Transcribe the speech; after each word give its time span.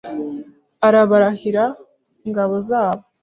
arabarahira 0.87 1.65
ingabo 2.25 2.55
zabo 2.67 3.03